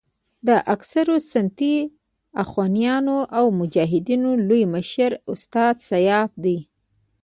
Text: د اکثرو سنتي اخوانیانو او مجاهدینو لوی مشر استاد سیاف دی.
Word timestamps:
د 0.47 0.49
اکثرو 0.73 1.15
سنتي 1.31 1.75
اخوانیانو 2.43 3.17
او 3.37 3.45
مجاهدینو 3.59 4.31
لوی 4.47 4.63
مشر 4.75 5.11
استاد 5.33 5.75
سیاف 5.89 6.31
دی. 6.43 6.57